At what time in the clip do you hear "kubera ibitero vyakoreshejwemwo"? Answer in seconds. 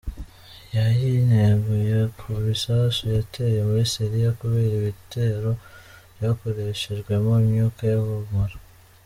4.39-7.33